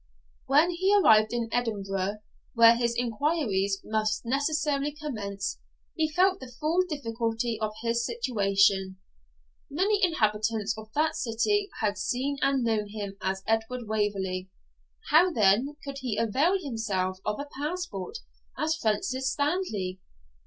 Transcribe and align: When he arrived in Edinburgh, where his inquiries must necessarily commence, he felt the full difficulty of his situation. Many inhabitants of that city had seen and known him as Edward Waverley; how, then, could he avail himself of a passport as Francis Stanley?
When 0.47 0.71
he 0.71 0.95
arrived 0.99 1.31
in 1.31 1.47
Edinburgh, 1.51 2.21
where 2.55 2.75
his 2.75 2.95
inquiries 2.97 3.79
must 3.85 4.25
necessarily 4.25 4.93
commence, 4.93 5.59
he 5.95 6.09
felt 6.11 6.39
the 6.39 6.51
full 6.59 6.81
difficulty 6.89 7.59
of 7.61 7.71
his 7.83 8.03
situation. 8.03 8.97
Many 9.69 10.03
inhabitants 10.03 10.75
of 10.75 10.89
that 10.95 11.15
city 11.15 11.69
had 11.81 11.99
seen 11.99 12.39
and 12.41 12.63
known 12.63 12.87
him 12.89 13.15
as 13.21 13.43
Edward 13.45 13.87
Waverley; 13.87 14.49
how, 15.11 15.31
then, 15.31 15.77
could 15.85 15.99
he 15.99 16.17
avail 16.17 16.57
himself 16.59 17.19
of 17.23 17.39
a 17.39 17.47
passport 17.61 18.17
as 18.57 18.75
Francis 18.77 19.31
Stanley? 19.31 19.99